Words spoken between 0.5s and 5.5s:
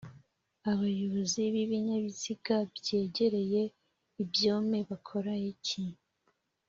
abayobozi b’ibinyabiziga byegereye ibyome bakora